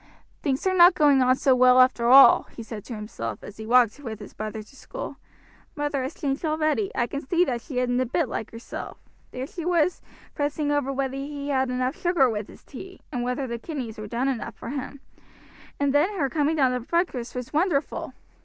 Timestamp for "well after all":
1.53-2.47